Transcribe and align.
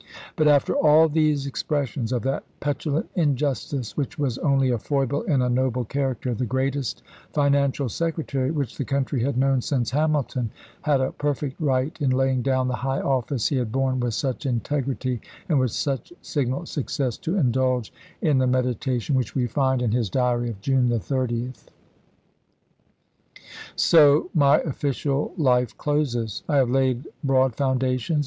But 0.35 0.47
after 0.47 0.73
all 0.73 1.07
these 1.07 1.45
expressions 1.45 2.11
of 2.11 2.23
that 2.23 2.41
petu 2.59 2.91
lant 2.91 3.07
injustice 3.13 3.95
which 3.95 4.17
was 4.17 4.39
only 4.39 4.71
a 4.71 4.79
foible 4.79 5.21
in 5.21 5.43
a 5.43 5.47
noble 5.47 5.85
character, 5.85 6.33
the 6.33 6.43
greatest 6.47 7.03
financial 7.33 7.87
Secretary 7.87 8.49
which 8.49 8.79
the 8.79 8.83
country 8.83 9.21
had 9.23 9.37
known 9.37 9.61
since 9.61 9.91
Hamilton 9.91 10.49
had 10.81 11.01
a 11.01 11.11
per 11.11 11.35
fect 11.35 11.53
right, 11.61 11.95
in 12.01 12.09
laying 12.09 12.41
down 12.41 12.67
the 12.67 12.77
high 12.77 12.99
office 12.99 13.49
he 13.49 13.57
had 13.57 13.71
borne 13.71 13.99
with 13.99 14.15
such 14.15 14.47
integrity 14.47 15.21
and 15.47 15.69
such 15.69 16.11
signal 16.23 16.65
success, 16.65 17.15
to 17.17 17.37
indulge 17.37 17.93
in 18.23 18.39
the 18.39 18.47
meditation 18.47 19.13
which 19.13 19.35
we 19.35 19.45
find 19.45 19.83
in 19.83 19.91
his 19.91 20.09
diary 20.09 20.49
of 20.49 20.59
June 20.61 20.99
30:" 20.99 21.51
So 23.75 24.31
my 24.33 24.61
official 24.61 25.31
life 25.37 25.77
closes. 25.77 26.41
I 26.49 26.55
have 26.55 26.71
laid 26.71 27.07
broad 27.23 27.53
foundations. 27.55 28.19